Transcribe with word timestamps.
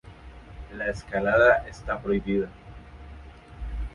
La 0.73 0.89
escalada 0.89 1.63
está 1.69 2.01
prohibida. 2.01 2.49